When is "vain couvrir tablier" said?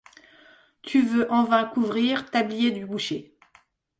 1.43-2.71